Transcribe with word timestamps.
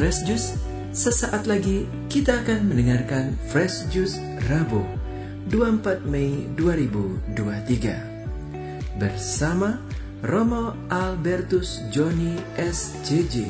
Fresh 0.00 0.24
Juice, 0.24 0.56
sesaat 0.96 1.44
lagi 1.44 1.84
kita 2.08 2.40
akan 2.40 2.72
mendengarkan 2.72 3.36
Fresh 3.52 3.84
Juice 3.92 4.16
Rabu 4.48 4.80
24 5.52 6.08
Mei 6.08 6.48
2023 6.56 8.96
bersama 8.96 9.76
Romo 10.24 10.72
Albertus 10.88 11.84
Joni 11.92 12.32
SJJ 12.56 13.44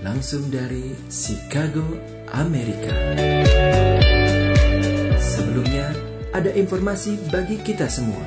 langsung 0.00 0.48
dari 0.48 0.96
Chicago, 1.12 1.84
Amerika. 2.32 3.20
Sebelumnya, 5.20 5.92
ada 6.32 6.48
informasi 6.56 7.28
bagi 7.28 7.60
kita 7.60 7.92
semua. 7.92 8.24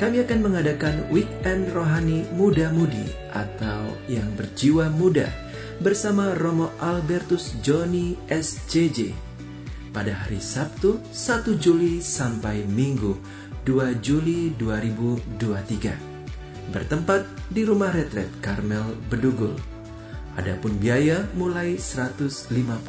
Kami 0.00 0.24
akan 0.24 0.40
mengadakan 0.40 1.12
weekend 1.12 1.68
rohani 1.76 2.24
muda-mudi 2.32 3.04
atau 3.36 3.84
yang 4.08 4.32
berjiwa 4.32 4.88
muda 4.88 5.43
bersama 5.82 6.30
Romo 6.38 6.70
Albertus 6.78 7.58
Joni 7.58 8.14
SJJ 8.30 9.10
pada 9.90 10.14
hari 10.14 10.38
Sabtu 10.38 11.02
1 11.10 11.58
Juli 11.58 11.98
sampai 11.98 12.62
Minggu 12.66 13.18
2 13.66 13.98
Juli 13.98 14.54
2023 14.58 16.70
bertempat 16.70 17.26
di 17.50 17.66
rumah 17.66 17.90
retret 17.90 18.30
Karmel 18.42 18.94
Bedugul. 19.10 19.54
Adapun 20.34 20.82
biaya 20.82 21.30
mulai 21.38 21.78
150.000. 21.78 22.82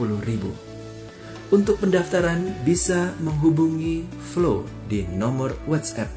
Untuk 1.53 1.77
pendaftaran 1.77 2.41
bisa 2.65 3.13
menghubungi 3.21 4.09
Flow 4.33 4.65
di 4.89 5.05
nomor 5.05 5.53
WhatsApp 5.69 6.09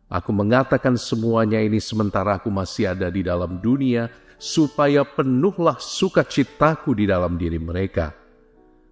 Aku 0.08 0.32
mengatakan 0.32 0.96
semuanya 0.96 1.60
ini 1.60 1.76
sementara 1.76 2.40
aku 2.40 2.48
masih 2.48 2.96
ada 2.96 3.12
di 3.12 3.20
dalam 3.20 3.60
dunia, 3.60 4.08
supaya 4.42 5.06
penuhlah 5.06 5.78
sukacitaku 5.78 6.98
di 6.98 7.06
dalam 7.06 7.38
diri 7.38 7.62
mereka. 7.62 8.10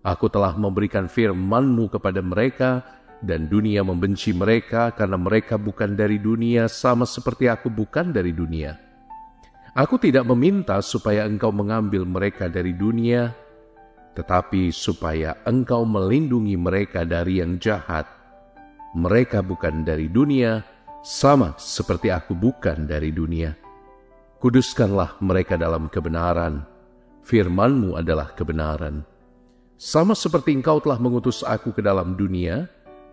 Aku 0.07 0.31
telah 0.31 0.55
memberikan 0.55 1.11
firman-Mu 1.11 1.91
kepada 1.91 2.23
mereka, 2.23 2.87
dan 3.21 3.51
dunia 3.51 3.85
membenci 3.85 4.33
mereka 4.33 4.95
karena 4.97 5.19
mereka 5.21 5.61
bukan 5.61 5.93
dari 5.93 6.17
dunia 6.17 6.71
sama 6.73 7.05
seperti 7.05 7.53
aku 7.53 7.69
bukan 7.69 8.15
dari 8.15 8.33
dunia. 8.33 8.79
Aku 9.77 10.01
tidak 10.01 10.25
meminta 10.25 10.81
supaya 10.81 11.29
engkau 11.29 11.53
mengambil 11.53 12.09
mereka 12.09 12.49
dari 12.49 12.73
dunia, 12.73 13.35
tetapi 14.17 14.73
supaya 14.73 15.37
engkau 15.45 15.85
melindungi 15.85 16.57
mereka 16.57 17.05
dari 17.05 17.45
yang 17.45 17.61
jahat. 17.61 18.09
Mereka 18.97 19.45
bukan 19.45 19.87
dari 19.87 20.11
dunia, 20.11 20.65
sama 21.05 21.55
seperti 21.61 22.11
aku 22.11 22.35
bukan 22.35 22.89
dari 22.89 23.15
dunia. 23.15 23.70
Kuduskanlah 24.41 25.21
mereka 25.21 25.61
dalam 25.61 25.93
kebenaran. 25.93 26.65
Firmanmu 27.29 28.01
adalah 28.01 28.33
kebenaran. 28.33 29.05
Sama 29.77 30.17
seperti 30.17 30.57
engkau 30.57 30.81
telah 30.81 30.97
mengutus 30.97 31.45
aku 31.45 31.77
ke 31.77 31.85
dalam 31.85 32.17
dunia, 32.17 32.65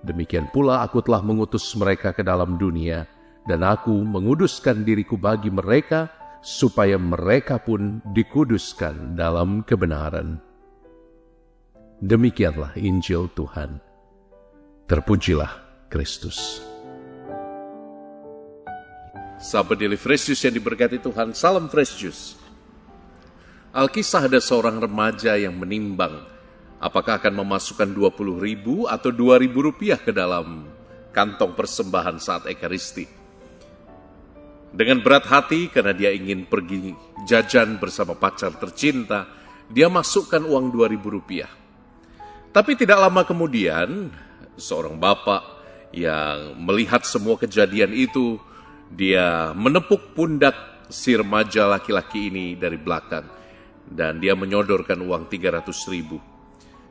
demikian 0.07 0.47
pula 0.55 0.87
aku 0.87 1.03
telah 1.03 1.19
mengutus 1.19 1.67
mereka 1.75 2.15
ke 2.15 2.23
dalam 2.23 2.55
dunia, 2.55 3.03
dan 3.43 3.59
aku 3.59 3.91
menguduskan 3.91 4.87
diriku 4.87 5.19
bagi 5.19 5.51
mereka, 5.51 6.07
supaya 6.39 6.95
mereka 6.95 7.59
pun 7.59 7.99
dikuduskan 8.15 9.19
dalam 9.19 9.67
kebenaran. 9.67 10.39
Demikianlah 11.99 12.71
Injil 12.79 13.27
Tuhan. 13.35 13.83
Terpujilah 14.87 15.51
Kristus. 15.91 16.63
Sahabat 19.37 19.77
Daily 19.77 20.01
Fresh 20.01 20.33
Juice 20.33 20.49
yang 20.49 20.57
diberkati 20.57 20.97
Tuhan, 20.97 21.29
salam 21.37 21.69
Fresh 21.69 21.93
Juice. 22.01 22.33
Alkisah 23.69 24.25
ada 24.25 24.41
seorang 24.41 24.81
remaja 24.81 25.37
yang 25.37 25.53
menimbang 25.53 26.25
apakah 26.81 27.21
akan 27.21 27.45
memasukkan 27.45 27.85
20 27.93 28.17
ribu 28.41 28.89
atau 28.89 29.13
2 29.13 29.37
ribu 29.37 29.69
rupiah 29.69 30.01
ke 30.01 30.09
dalam 30.09 30.65
kantong 31.13 31.53
persembahan 31.53 32.17
saat 32.17 32.49
Ekaristi. 32.49 33.05
Dengan 34.73 35.05
berat 35.05 35.29
hati 35.29 35.69
karena 35.69 35.93
dia 35.93 36.09
ingin 36.09 36.49
pergi 36.49 36.97
jajan 37.29 37.77
bersama 37.77 38.17
pacar 38.17 38.57
tercinta, 38.57 39.29
dia 39.69 39.85
masukkan 39.85 40.41
uang 40.41 40.73
2 40.73 40.93
ribu 40.97 41.13
rupiah. 41.13 41.49
Tapi 42.49 42.73
tidak 42.73 43.05
lama 43.05 43.21
kemudian, 43.21 44.09
seorang 44.57 44.97
bapak 44.97 45.45
yang 45.93 46.57
melihat 46.57 47.05
semua 47.05 47.37
kejadian 47.37 47.93
itu 47.93 48.41
dia 48.91 49.51
menepuk 49.51 50.15
pundak 50.15 50.55
si 50.87 51.15
remaja 51.15 51.67
laki-laki 51.67 52.31
ini 52.31 52.55
dari 52.55 52.79
belakang 52.79 53.27
dan 53.87 54.19
dia 54.19 54.35
menyodorkan 54.35 54.99
uang 54.99 55.27
300 55.31 55.67
ribu. 55.91 56.19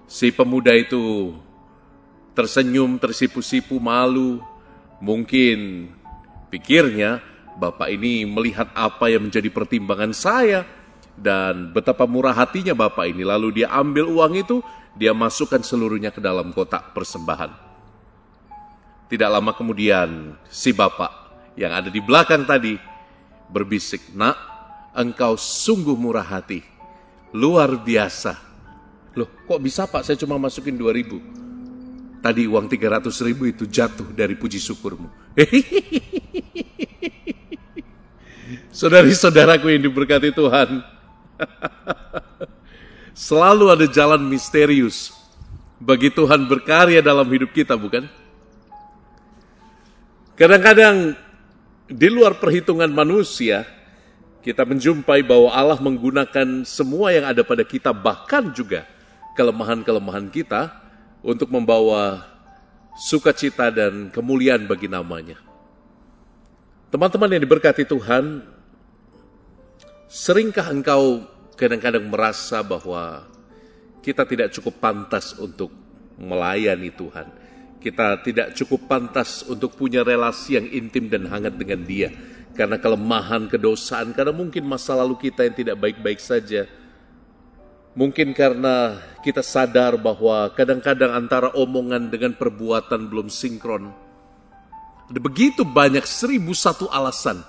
Si 0.06 0.30
pemuda 0.32 0.72
itu 0.72 1.34
tersenyum, 2.36 2.96
tersipu-sipu, 3.00 3.76
malu. 3.82 4.40
Mungkin 4.96 5.90
pikirnya 6.48 7.20
bapak 7.56 7.92
ini 7.92 8.24
melihat 8.24 8.72
apa 8.72 9.12
yang 9.12 9.28
menjadi 9.28 9.48
pertimbangan 9.52 10.12
saya 10.16 10.64
dan 11.16 11.72
betapa 11.72 12.04
murah 12.08 12.32
hatinya 12.32 12.72
bapak 12.72 13.12
ini. 13.12 13.24
Lalu 13.24 13.60
dia 13.64 13.72
ambil 13.72 14.08
uang 14.08 14.32
itu, 14.36 14.56
dia 14.96 15.12
masukkan 15.12 15.60
seluruhnya 15.60 16.12
ke 16.12 16.20
dalam 16.20 16.52
kotak 16.52 16.96
persembahan. 16.96 17.52
Tidak 19.06 19.30
lama 19.30 19.52
kemudian 19.52 20.34
si 20.48 20.72
bapak 20.72 21.25
yang 21.56 21.72
ada 21.72 21.88
di 21.88 22.04
belakang 22.04 22.44
tadi 22.44 22.76
berbisik, 23.48 24.12
nak, 24.12 24.36
engkau 24.92 25.40
sungguh 25.40 25.96
murah 25.96 26.24
hati, 26.24 26.60
luar 27.32 27.80
biasa. 27.80 28.36
Loh, 29.16 29.28
kok 29.48 29.60
bisa 29.64 29.88
pak 29.88 30.04
saya 30.04 30.20
cuma 30.20 30.36
masukin 30.36 30.76
2000? 30.76 32.20
Tadi 32.20 32.42
uang 32.44 32.68
300 32.68 33.08
ribu 33.24 33.48
itu 33.48 33.64
jatuh 33.64 34.12
dari 34.12 34.36
puji 34.36 34.60
syukurmu. 34.60 35.08
Saudari-saudaraku 38.76 39.72
yang 39.72 39.88
diberkati 39.88 40.36
Tuhan, 40.36 40.84
selalu 43.26 43.72
ada 43.72 43.88
jalan 43.88 44.20
misterius 44.28 45.16
bagi 45.80 46.12
Tuhan 46.12 46.44
berkarya 46.44 47.00
dalam 47.00 47.24
hidup 47.32 47.56
kita, 47.56 47.72
bukan? 47.72 48.04
Kadang-kadang 50.36 51.16
di 51.86 52.08
luar 52.10 52.38
perhitungan 52.42 52.90
manusia, 52.90 53.62
kita 54.42 54.66
menjumpai 54.66 55.22
bahwa 55.22 55.50
Allah 55.50 55.78
menggunakan 55.78 56.66
semua 56.66 57.14
yang 57.14 57.26
ada 57.26 57.42
pada 57.46 57.62
kita, 57.62 57.94
bahkan 57.94 58.50
juga 58.54 58.86
kelemahan-kelemahan 59.38 60.30
kita, 60.30 60.86
untuk 61.26 61.50
membawa 61.50 62.22
sukacita 62.94 63.74
dan 63.74 64.14
kemuliaan 64.14 64.66
bagi 64.70 64.86
namanya. 64.86 65.42
Teman-teman 66.90 67.34
yang 67.34 67.42
diberkati 67.42 67.82
Tuhan, 67.82 68.46
seringkah 70.06 70.70
engkau 70.70 71.26
kadang-kadang 71.58 72.06
merasa 72.06 72.62
bahwa 72.62 73.26
kita 74.06 74.22
tidak 74.22 74.54
cukup 74.54 74.78
pantas 74.78 75.34
untuk 75.34 75.74
melayani 76.14 76.94
Tuhan? 76.94 77.45
Kita 77.86 78.18
tidak 78.18 78.58
cukup 78.58 78.90
pantas 78.90 79.46
untuk 79.46 79.78
punya 79.78 80.02
relasi 80.02 80.58
yang 80.58 80.66
intim 80.74 81.06
dan 81.06 81.30
hangat 81.30 81.54
dengan 81.54 81.86
Dia 81.86 82.10
karena 82.56 82.80
kelemahan, 82.80 83.46
kedosaan, 83.46 84.16
karena 84.16 84.32
mungkin 84.34 84.66
masa 84.66 84.96
lalu 84.96 85.30
kita 85.30 85.44
yang 85.46 85.54
tidak 85.54 85.76
baik-baik 85.78 86.18
saja. 86.18 86.64
Mungkin 87.94 88.32
karena 88.34 88.98
kita 89.22 89.44
sadar 89.44 89.94
bahwa 90.00 90.50
kadang-kadang 90.56 91.14
antara 91.14 91.52
omongan 91.54 92.10
dengan 92.10 92.34
perbuatan 92.34 93.06
belum 93.06 93.28
sinkron. 93.30 93.92
Ada 95.06 95.20
begitu 95.22 95.62
banyak 95.62 96.02
seribu 96.02 96.50
satu 96.50 96.90
alasan 96.90 97.44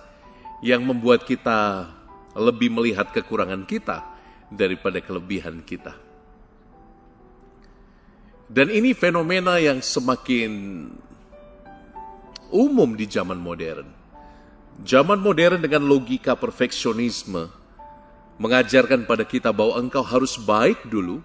yang 0.62 0.86
membuat 0.86 1.25
kita 1.25 1.89
lebih 2.38 2.69
melihat 2.69 3.10
kekurangan 3.10 3.66
kita 3.66 4.06
daripada 4.54 5.01
kelebihan 5.01 5.66
kita. 5.66 6.06
Dan 8.47 8.71
ini 8.71 8.95
fenomena 8.95 9.59
yang 9.59 9.83
semakin 9.83 10.88
umum 12.47 12.95
di 12.95 13.03
zaman 13.03 13.35
modern. 13.35 13.91
Zaman 14.88 15.19
modern 15.19 15.59
dengan 15.59 15.83
logika 15.83 16.31
perfeksionisme 16.39 17.51
mengajarkan 18.39 19.03
pada 19.03 19.27
kita 19.27 19.51
bahwa 19.51 19.75
engkau 19.83 19.99
harus 19.99 20.39
baik 20.39 20.79
dulu, 20.88 21.19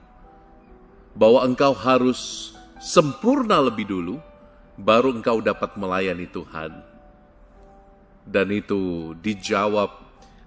bahwa 1.14 1.46
engkau 1.46 1.70
harus 1.70 2.50
sempurna 2.82 3.62
lebih 3.62 3.86
dulu, 3.86 4.18
baru 4.75 5.14
engkau 5.14 5.38
dapat 5.38 5.78
melayani 5.78 6.26
Tuhan. 6.26 6.75
Dan 8.26 8.50
itu 8.50 9.14
dijawab 9.22 9.94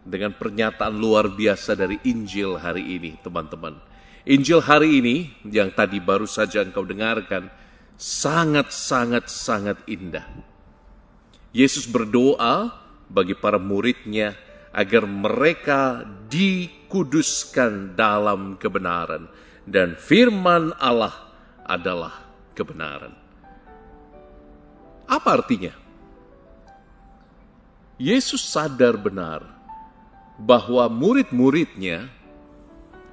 dengan 0.03 0.35
pernyataan 0.35 0.91
luar 0.91 1.31
biasa 1.31 1.71
dari 1.71 2.03
Injil 2.03 2.59
hari 2.59 2.99
ini, 2.99 3.15
teman-teman 3.23 3.94
Injil 4.25 4.57
hari 4.57 5.05
ini 5.05 5.15
yang 5.45 5.69
tadi 5.69 6.01
baru 6.01 6.25
saja 6.25 6.65
engkau 6.65 6.81
dengarkan 6.81 7.45
sangat-sangat 7.93 9.29
sangat 9.29 9.77
indah. 9.85 10.25
Yesus 11.53 11.85
berdoa 11.85 12.73
bagi 13.05 13.37
para 13.37 13.61
muridnya 13.61 14.33
agar 14.73 15.05
mereka 15.05 16.01
dikuduskan 16.25 17.93
dalam 17.93 18.57
kebenaran 18.57 19.29
dan 19.69 19.93
firman 19.93 20.73
Allah 20.81 21.13
adalah 21.61 22.25
kebenaran. 22.57 23.13
Apa 25.05 25.37
artinya? 25.37 25.71
Yesus 28.01 28.41
sadar 28.41 28.97
benar 28.97 29.45
bahwa 30.41 30.89
murid-muridnya 30.89 32.09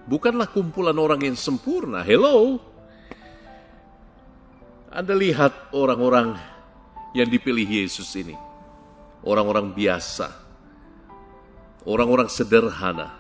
bukanlah 0.07 0.49
kumpulan 0.51 0.97
orang 0.97 1.23
yang 1.23 1.37
sempurna. 1.39 2.03
Hello. 2.03 2.59
Anda 4.93 5.17
lihat 5.17 5.73
orang-orang 5.73 6.37
yang 7.17 7.29
dipilih 7.29 7.65
Yesus 7.65 8.13
ini. 8.19 8.37
Orang-orang 9.25 9.73
biasa. 9.73 10.29
Orang-orang 11.89 12.29
sederhana. 12.29 13.11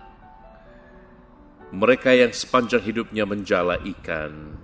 Mereka 1.72 2.12
yang 2.12 2.32
sepanjang 2.36 2.84
hidupnya 2.84 3.24
menjala 3.24 3.80
ikan. 3.80 4.60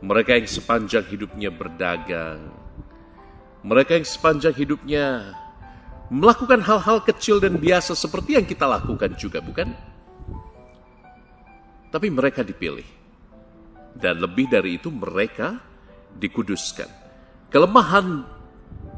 Mereka 0.00 0.38
yang 0.38 0.46
sepanjang 0.46 1.04
hidupnya 1.10 1.50
berdagang. 1.50 2.54
Mereka 3.66 4.00
yang 4.00 4.06
sepanjang 4.06 4.54
hidupnya 4.54 5.36
melakukan 6.08 6.62
hal-hal 6.64 7.02
kecil 7.04 7.42
dan 7.42 7.58
biasa 7.58 7.92
seperti 7.98 8.38
yang 8.38 8.46
kita 8.46 8.64
lakukan 8.64 9.12
juga, 9.18 9.42
bukan? 9.42 9.89
Tapi 11.90 12.08
mereka 12.08 12.46
dipilih. 12.46 12.86
Dan 13.90 14.22
lebih 14.22 14.46
dari 14.46 14.78
itu 14.78 14.88
mereka 14.88 15.58
dikuduskan. 16.14 16.86
Kelemahan 17.50 18.22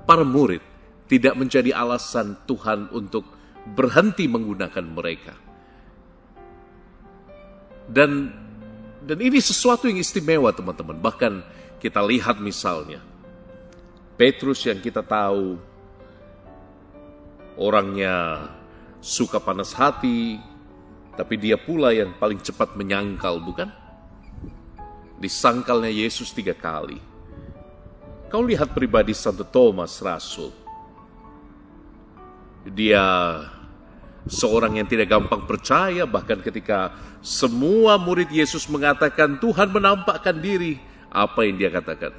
para 0.05 0.23
murid 0.23 0.61
tidak 1.09 1.35
menjadi 1.37 1.73
alasan 1.73 2.37
Tuhan 2.45 2.93
untuk 2.93 3.25
berhenti 3.73 4.29
menggunakan 4.29 4.85
mereka. 4.85 5.35
Dan 7.89 8.33
dan 9.03 9.19
ini 9.19 9.43
sesuatu 9.43 9.91
yang 9.91 9.99
istimewa 9.99 10.55
teman-teman. 10.55 11.01
Bahkan 11.01 11.33
kita 11.83 11.99
lihat 12.07 12.39
misalnya 12.39 13.03
Petrus 14.15 14.63
yang 14.63 14.79
kita 14.79 15.03
tahu 15.03 15.59
orangnya 17.59 18.47
suka 19.03 19.43
panas 19.43 19.75
hati, 19.75 20.39
tapi 21.13 21.37
dia 21.37 21.61
pula 21.61 21.93
yang 21.93 22.17
paling 22.17 22.41
cepat 22.41 22.73
menyangkal, 22.73 23.37
bukan? 23.37 23.69
Disangkalnya 25.21 25.93
Yesus 25.93 26.33
tiga 26.33 26.57
kali. 26.57 26.97
Kau 28.33 28.41
lihat 28.41 28.73
pribadi 28.73 29.13
Santo 29.13 29.45
Thomas 29.45 30.01
Rasul. 30.01 30.49
Dia 32.65 33.05
seorang 34.25 34.81
yang 34.81 34.89
tidak 34.89 35.13
gampang 35.13 35.45
percaya, 35.45 36.09
bahkan 36.09 36.41
ketika 36.41 36.97
semua 37.21 38.01
murid 38.01 38.33
Yesus 38.33 38.65
mengatakan 38.73 39.37
Tuhan 39.37 39.69
menampakkan 39.69 40.41
diri, 40.41 40.81
apa 41.13 41.45
yang 41.45 41.61
dia 41.61 41.69
katakan? 41.69 42.15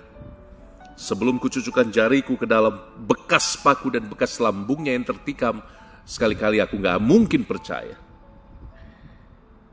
Sebelum 0.93 1.41
kucucukkan 1.41 1.89
jariku 1.89 2.37
ke 2.37 2.45
dalam 2.45 2.77
bekas 3.09 3.57
paku 3.57 3.89
dan 3.89 4.05
bekas 4.05 4.37
lambungnya 4.37 4.93
yang 4.93 5.01
tertikam, 5.01 5.65
sekali-kali 6.05 6.61
aku 6.61 6.77
gak 6.77 7.01
mungkin 7.01 7.41
percaya. 7.41 8.02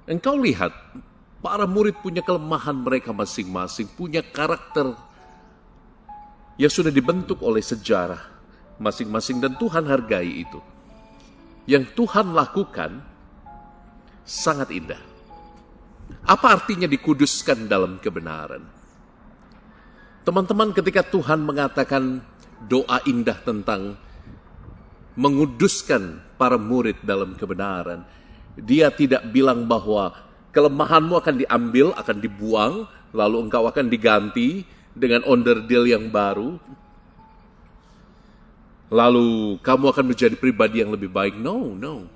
Engkau 0.09 0.37
lihat, 0.41 0.73
para 1.41 1.65
murid 1.65 2.01
punya 2.01 2.21
kelemahan 2.25 2.77
mereka 2.77 3.13
masing-masing, 3.13 3.89
punya 3.97 4.21
karakter 4.25 4.97
yang 6.61 6.73
sudah 6.73 6.93
dibentuk 6.93 7.41
oleh 7.41 7.65
sejarah 7.65 8.21
masing-masing 8.81 9.45
dan 9.45 9.55
Tuhan 9.61 9.85
hargai 9.85 10.45
itu. 10.45 10.61
Yang 11.69 11.93
Tuhan 11.93 12.33
lakukan 12.33 13.05
sangat 14.25 14.73
indah. 14.73 14.99
Apa 16.27 16.59
artinya 16.59 16.89
dikuduskan 16.89 17.69
dalam 17.69 18.01
kebenaran? 18.01 18.65
Teman-teman 20.25 20.73
ketika 20.75 21.05
Tuhan 21.07 21.45
mengatakan 21.45 22.25
doa 22.67 22.99
indah 23.09 23.39
tentang 23.41 23.95
menguduskan 25.15 26.21
para 26.41 26.57
murid 26.57 27.05
dalam 27.05 27.37
kebenaran, 27.37 28.05
dia 28.61 28.93
tidak 28.93 29.25
bilang 29.33 29.65
bahwa 29.65 30.13
kelemahanmu 30.53 31.15
akan 31.17 31.35
diambil, 31.41 31.87
akan 31.97 32.17
dibuang, 32.21 32.75
lalu 33.11 33.37
engkau 33.49 33.65
akan 33.67 33.87
diganti 33.89 34.63
dengan 34.93 35.25
onderdil 35.25 35.89
yang 35.89 36.13
baru. 36.13 36.61
Lalu 38.91 39.63
kamu 39.63 39.85
akan 39.95 40.05
menjadi 40.11 40.35
pribadi 40.35 40.83
yang 40.83 40.91
lebih 40.91 41.09
baik. 41.09 41.39
No, 41.39 41.79
no. 41.79 42.11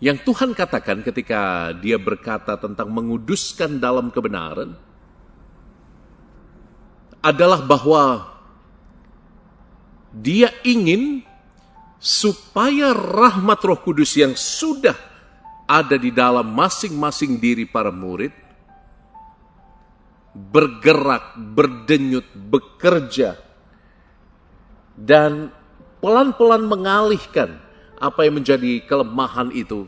Yang 0.00 0.24
Tuhan 0.26 0.56
katakan 0.56 1.04
ketika 1.04 1.70
dia 1.78 2.00
berkata 2.00 2.56
tentang 2.56 2.88
menguduskan 2.88 3.78
dalam 3.78 4.08
kebenaran 4.08 4.72
adalah 7.20 7.60
bahwa 7.60 8.32
dia 10.10 10.50
ingin 10.64 11.22
supaya 12.00 12.96
rahmat 12.96 13.60
Roh 13.60 13.78
Kudus 13.78 14.16
yang 14.16 14.32
sudah 14.32 14.96
ada 15.68 15.94
di 16.00 16.10
dalam 16.10 16.48
masing-masing 16.50 17.38
diri 17.38 17.68
para 17.68 17.92
murid 17.92 18.32
bergerak, 20.32 21.36
berdenyut, 21.36 22.24
bekerja 22.34 23.36
dan 24.96 25.52
pelan-pelan 26.00 26.64
mengalihkan 26.64 27.60
apa 28.00 28.24
yang 28.24 28.40
menjadi 28.40 28.80
kelemahan 28.88 29.52
itu 29.52 29.84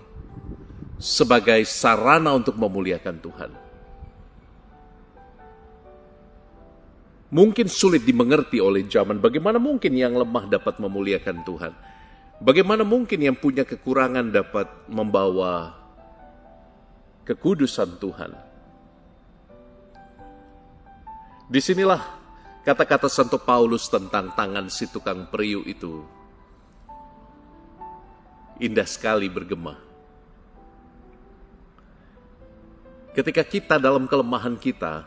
sebagai 1.01 1.65
sarana 1.65 2.37
untuk 2.37 2.55
memuliakan 2.61 3.19
Tuhan. 3.19 3.51
mungkin 7.33 7.67
sulit 7.67 8.05
dimengerti 8.05 8.61
oleh 8.61 8.85
zaman. 8.85 9.19
Bagaimana 9.19 9.57
mungkin 9.57 9.97
yang 9.97 10.13
lemah 10.13 10.47
dapat 10.47 10.77
memuliakan 10.77 11.41
Tuhan? 11.43 11.73
Bagaimana 12.43 12.83
mungkin 12.83 13.23
yang 13.23 13.39
punya 13.39 13.63
kekurangan 13.63 14.35
dapat 14.35 14.67
membawa 14.91 15.79
kekudusan 17.23 18.03
Tuhan? 18.03 18.35
Di 21.47 21.61
sinilah 21.63 22.03
kata-kata 22.67 23.07
Santo 23.07 23.39
Paulus 23.39 23.87
tentang 23.87 24.35
tangan 24.35 24.67
si 24.67 24.91
tukang 24.91 25.31
periuk 25.31 25.71
itu 25.71 26.03
indah 28.59 28.91
sekali 28.91 29.31
bergema. 29.31 29.79
Ketika 33.15 33.47
kita 33.47 33.79
dalam 33.79 34.11
kelemahan 34.11 34.59
kita 34.59 35.07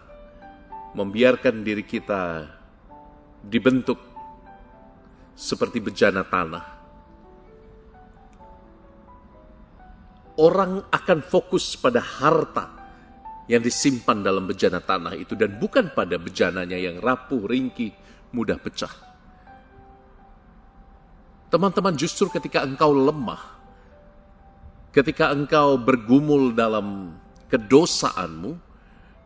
membiarkan 0.95 1.67
diri 1.67 1.83
kita 1.83 2.47
dibentuk 3.43 3.99
seperti 5.35 5.83
bejana 5.83 6.23
tanah, 6.23 6.74
orang 10.35 10.83
akan 10.91 11.19
fokus 11.23 11.79
pada 11.79 12.03
harta 12.03 12.75
yang 13.45 13.61
disimpan 13.61 14.25
dalam 14.25 14.49
bejana 14.49 14.81
tanah 14.81 15.13
itu 15.15 15.37
dan 15.37 15.55
bukan 15.61 15.93
pada 15.93 16.17
bejananya 16.17 16.75
yang 16.75 16.97
rapuh, 16.97 17.45
ringkih, 17.45 17.93
mudah 18.33 18.57
pecah. 18.57 18.91
Teman-teman, 21.53 21.93
justru 21.95 22.27
ketika 22.33 22.65
engkau 22.65 22.91
lemah, 22.91 23.39
ketika 24.91 25.29
engkau 25.31 25.77
bergumul 25.77 26.51
dalam 26.51 27.15
kedosaanmu 27.47 28.57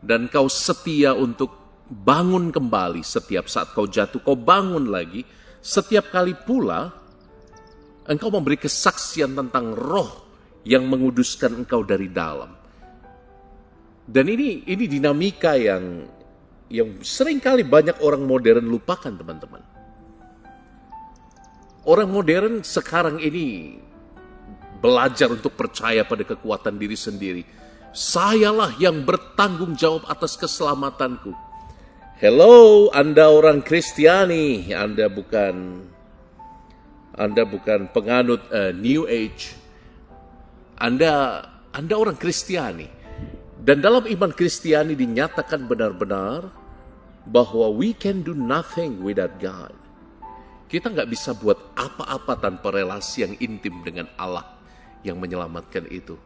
dan 0.04 0.28
kau 0.28 0.46
setia 0.46 1.16
untuk 1.16 1.56
bangun 1.90 2.54
kembali 2.54 3.02
setiap 3.02 3.50
saat 3.50 3.72
kau 3.74 3.88
jatuh, 3.88 4.22
kau 4.22 4.38
bangun 4.38 4.86
lagi. 4.92 5.26
Setiap 5.60 6.08
kali 6.08 6.32
pula 6.32 6.88
engkau 8.08 8.32
memberi 8.32 8.56
kesaksian 8.56 9.36
tentang 9.36 9.76
roh 9.76 10.29
yang 10.64 10.84
menguduskan 10.86 11.64
engkau 11.64 11.84
dari 11.84 12.10
dalam. 12.10 12.52
Dan 14.04 14.26
ini 14.26 14.66
ini 14.66 14.84
dinamika 14.90 15.54
yang 15.54 16.04
yang 16.70 17.02
sering 17.02 17.38
kali 17.38 17.62
banyak 17.62 17.98
orang 18.02 18.26
modern 18.26 18.66
lupakan 18.66 19.10
teman-teman. 19.10 19.62
Orang 21.86 22.12
modern 22.12 22.60
sekarang 22.60 23.18
ini 23.22 23.78
belajar 24.82 25.32
untuk 25.32 25.56
percaya 25.56 26.04
pada 26.04 26.24
kekuatan 26.24 26.76
diri 26.76 26.96
sendiri 26.96 27.42
Sayalah 27.90 28.78
yang 28.78 29.02
bertanggung 29.02 29.74
jawab 29.74 30.06
atas 30.06 30.38
keselamatanku. 30.38 31.34
Hello, 32.22 32.86
Anda 32.94 33.26
orang 33.26 33.66
Kristiani, 33.66 34.70
Anda 34.70 35.10
bukan 35.10 35.82
Anda 37.18 37.42
bukan 37.42 37.90
penganut 37.90 38.46
uh, 38.54 38.70
New 38.70 39.10
Age. 39.10 39.58
Anda 40.80 41.44
Anda 41.76 41.94
orang 41.94 42.16
Kristiani. 42.16 42.88
Dan 43.60 43.84
dalam 43.84 44.08
iman 44.08 44.32
Kristiani 44.32 44.96
dinyatakan 44.96 45.68
benar-benar 45.68 46.48
bahwa 47.28 47.68
we 47.68 47.92
can 47.92 48.24
do 48.24 48.32
nothing 48.32 49.04
without 49.04 49.36
God. 49.36 49.76
Kita 50.72 50.88
nggak 50.88 51.12
bisa 51.12 51.36
buat 51.36 51.76
apa-apa 51.76 52.40
tanpa 52.40 52.72
relasi 52.72 53.28
yang 53.28 53.34
intim 53.36 53.84
dengan 53.84 54.08
Allah 54.16 54.56
yang 55.04 55.20
menyelamatkan 55.20 55.84
itu. 55.92 56.16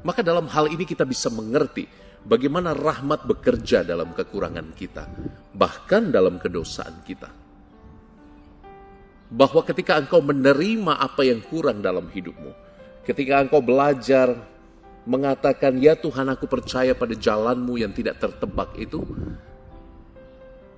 Maka 0.00 0.24
dalam 0.24 0.48
hal 0.48 0.72
ini 0.72 0.88
kita 0.88 1.04
bisa 1.04 1.28
mengerti 1.28 1.84
bagaimana 2.24 2.72
rahmat 2.72 3.28
bekerja 3.28 3.84
dalam 3.84 4.16
kekurangan 4.16 4.72
kita, 4.72 5.04
bahkan 5.52 6.08
dalam 6.08 6.40
kedosaan 6.40 7.04
kita. 7.04 7.28
Bahwa 9.28 9.60
ketika 9.68 10.00
engkau 10.00 10.24
menerima 10.24 10.96
apa 10.96 11.20
yang 11.20 11.44
kurang 11.44 11.84
dalam 11.84 12.08
hidupmu, 12.08 12.71
ketika 13.02 13.42
engkau 13.42 13.62
belajar 13.62 14.34
mengatakan, 15.02 15.78
ya 15.82 15.98
Tuhan 15.98 16.30
aku 16.30 16.46
percaya 16.46 16.94
pada 16.94 17.14
jalanmu 17.14 17.74
yang 17.78 17.90
tidak 17.90 18.22
tertebak 18.22 18.70
itu, 18.78 19.02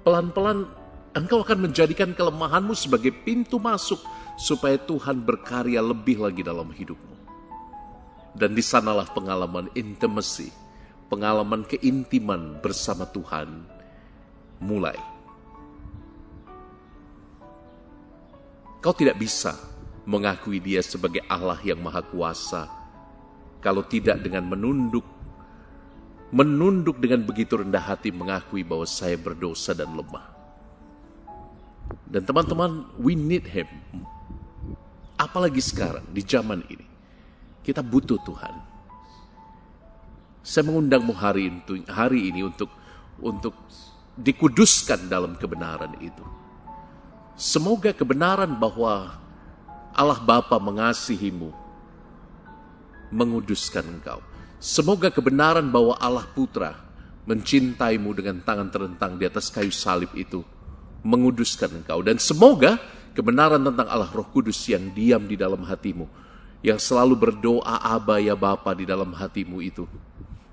pelan-pelan 0.05 0.65
engkau 1.13 1.45
akan 1.45 1.69
menjadikan 1.69 2.17
kelemahanmu 2.17 2.73
sebagai 2.73 3.13
pintu 3.13 3.61
masuk 3.61 4.01
supaya 4.41 4.81
Tuhan 4.81 5.23
berkarya 5.23 5.81
lebih 5.85 6.25
lagi 6.25 6.41
dalam 6.41 6.73
hidupmu. 6.73 7.15
Dan 8.35 8.51
di 8.57 8.65
sanalah 8.65 9.07
pengalaman 9.15 9.71
intimacy, 9.79 10.51
pengalaman 11.07 11.63
keintiman 11.63 12.59
bersama 12.59 13.07
Tuhan 13.07 13.63
mulai. 14.59 14.99
Kau 18.83 18.93
tidak 18.93 19.17
bisa 19.17 19.55
mengakui 20.05 20.61
dia 20.61 20.85
sebagai 20.85 21.25
Allah 21.29 21.59
yang 21.65 21.81
maha 21.81 22.05
kuasa 22.05 22.69
kalau 23.65 23.81
tidak 23.85 24.21
dengan 24.21 24.45
menunduk 24.45 25.05
menunduk 26.35 26.99
dengan 26.99 27.23
begitu 27.23 27.63
rendah 27.63 27.81
hati 27.81 28.11
mengakui 28.11 28.67
bahwa 28.67 28.83
saya 28.91 29.15
berdosa 29.15 29.71
dan 29.71 29.95
lemah. 29.95 30.35
Dan 32.11 32.27
teman-teman, 32.27 32.91
we 32.99 33.15
need 33.15 33.47
him. 33.47 33.71
Apalagi 35.15 35.63
sekarang 35.63 36.03
di 36.11 36.27
zaman 36.27 36.67
ini. 36.67 36.83
Kita 37.63 37.87
butuh 37.87 38.19
Tuhan. 38.27 38.55
Saya 40.43 40.67
mengundangmu 40.67 41.15
hari 41.15 41.49
ini, 41.49 41.87
hari 41.87 42.29
ini 42.35 42.45
untuk 42.45 42.69
untuk 43.23 43.55
dikuduskan 44.19 45.07
dalam 45.07 45.39
kebenaran 45.39 45.97
itu. 46.03 46.25
Semoga 47.39 47.95
kebenaran 47.95 48.59
bahwa 48.59 49.24
Allah 49.95 50.19
Bapa 50.19 50.59
mengasihimu, 50.59 51.55
menguduskan 53.15 53.87
engkau. 53.87 54.19
Semoga 54.59 55.15
kebenaran 55.15 55.71
bahwa 55.71 55.95
Allah 56.03 56.27
Putra 56.27 56.75
mencintaimu 57.31 58.11
dengan 58.11 58.43
tangan 58.43 58.69
terentang 58.75 59.15
di 59.15 59.25
atas 59.25 59.55
kayu 59.55 59.71
salib 59.71 60.11
itu, 60.19 60.43
menguduskan 61.07 61.79
engkau. 61.79 62.03
Dan 62.03 62.19
semoga 62.19 62.77
kebenaran 63.15 63.63
tentang 63.63 63.87
Allah 63.87 64.11
Roh 64.11 64.27
Kudus 64.35 64.59
yang 64.67 64.91
diam 64.91 65.31
di 65.31 65.39
dalam 65.39 65.63
hatimu, 65.63 66.11
yang 66.67 66.83
selalu 66.83 67.15
berdoa 67.15 67.79
Aba 67.79 68.19
ya 68.19 68.35
Bapa 68.35 68.75
di 68.75 68.83
dalam 68.83 69.15
hatimu 69.15 69.63
itu. 69.63 69.87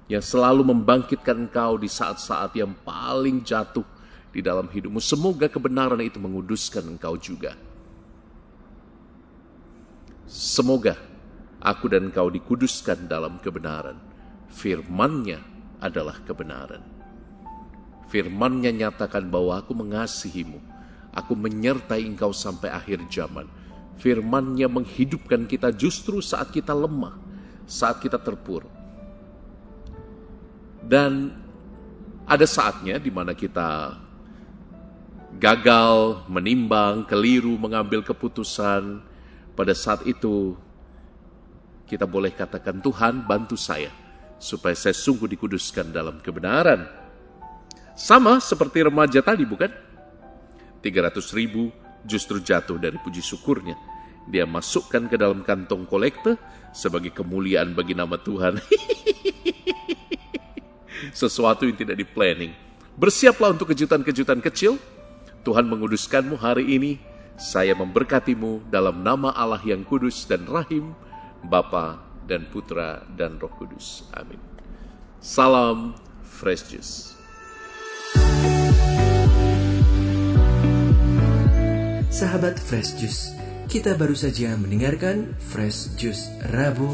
Yang 0.06 0.38
selalu 0.38 0.70
membangkitkan 0.70 1.50
engkau 1.50 1.82
di 1.82 1.90
saat-saat 1.90 2.54
yang 2.60 2.76
paling 2.84 3.42
jatuh 3.42 3.88
di 4.30 4.44
dalam 4.44 4.68
hidupmu. 4.68 5.00
Semoga 5.00 5.48
kebenaran 5.48 6.04
itu 6.04 6.20
menguduskan 6.20 6.84
engkau 6.94 7.16
juga. 7.16 7.71
Semoga 10.32 10.96
aku 11.60 11.92
dan 11.92 12.08
engkau 12.08 12.32
dikuduskan 12.32 13.12
dalam 13.12 13.36
kebenaran. 13.44 14.00
Firmannya 14.48 15.44
adalah 15.84 16.24
kebenaran. 16.24 16.80
Firmannya 18.08 18.72
nyatakan 18.72 19.28
bahwa 19.28 19.60
aku 19.60 19.76
mengasihimu. 19.76 20.72
Aku 21.12 21.36
menyertai 21.36 22.08
engkau 22.08 22.32
sampai 22.32 22.72
akhir 22.72 23.04
zaman 23.12 23.44
Firman-Nya 24.02 24.66
menghidupkan 24.66 25.46
kita 25.46 25.70
justru 25.70 26.26
saat 26.26 26.50
kita 26.50 26.74
lemah, 26.74 27.14
saat 27.70 28.02
kita 28.02 28.18
terpuruk. 28.18 28.74
Dan 30.82 31.30
ada 32.26 32.46
saatnya 32.50 32.98
di 32.98 33.14
mana 33.14 33.38
kita 33.38 33.94
gagal, 35.38 36.26
menimbang, 36.26 37.06
keliru 37.06 37.54
mengambil 37.62 38.02
keputusan. 38.02 39.06
Pada 39.54 39.76
saat 39.76 40.08
itu 40.08 40.56
kita 41.86 42.08
boleh 42.08 42.32
katakan 42.32 42.80
Tuhan 42.80 43.28
bantu 43.28 43.60
saya 43.60 43.92
supaya 44.42 44.74
saya 44.74 44.96
sungguh 44.96 45.28
dikuduskan 45.28 45.92
dalam 45.92 46.24
kebenaran. 46.24 46.88
Sama 47.94 48.40
seperti 48.40 48.88
remaja 48.88 49.20
tadi 49.20 49.44
bukan? 49.44 49.70
300 50.82 51.38
ribu 51.38 51.70
justru 52.08 52.42
jatuh 52.42 52.82
dari 52.82 52.98
puji 52.98 53.22
syukurnya 53.22 53.78
dia 54.30 54.46
masukkan 54.46 55.10
ke 55.10 55.18
dalam 55.18 55.42
kantong 55.42 55.90
kolektor 55.90 56.38
sebagai 56.76 57.10
kemuliaan 57.10 57.74
bagi 57.74 57.98
nama 57.98 58.22
Tuhan. 58.22 58.62
Sesuatu 61.22 61.66
yang 61.66 61.76
tidak 61.76 61.98
di 61.98 62.06
planning. 62.06 62.54
Bersiaplah 62.94 63.56
untuk 63.56 63.74
kejutan-kejutan 63.74 64.44
kecil. 64.44 64.78
Tuhan 65.42 65.66
menguduskanmu 65.66 66.38
hari 66.38 66.78
ini. 66.78 67.02
Saya 67.42 67.74
memberkatimu 67.74 68.70
dalam 68.70 69.02
nama 69.02 69.34
Allah 69.34 69.58
yang 69.66 69.82
kudus 69.82 70.30
dan 70.30 70.46
rahim, 70.46 70.94
Bapa 71.42 71.98
dan 72.30 72.46
Putra 72.46 73.02
dan 73.18 73.42
Roh 73.42 73.50
Kudus. 73.58 74.06
Amin. 74.14 74.38
Salam 75.18 75.98
Fresh 76.22 76.70
Juice. 76.70 77.18
Sahabat 82.14 82.62
Fresh 82.62 83.02
Juice, 83.02 83.34
kita 83.66 83.98
baru 83.98 84.14
saja 84.14 84.54
mendengarkan 84.54 85.34
Fresh 85.42 85.98
Juice 85.98 86.30
Rabu 86.54 86.94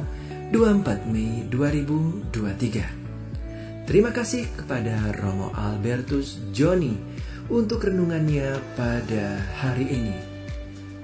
24 0.55 1.11
Mei 1.11 1.43
2023. 1.51 3.83
Terima 3.83 4.15
kasih 4.15 4.47
kepada 4.55 5.11
Romo 5.19 5.51
Albertus 5.51 6.39
Joni 6.55 6.95
untuk 7.51 7.83
renungannya 7.83 8.55
pada 8.79 9.43
hari 9.59 9.91
ini. 9.91 10.26